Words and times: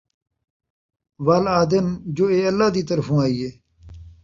وَل 1.25 1.45
آہدن 1.55 1.87
جو 2.15 2.25
ایہ 2.31 2.47
اللہ 2.51 2.67
دی 2.75 2.83
طرفوں 2.89 3.19
آئی 3.25 3.37
ہے، 3.43 3.51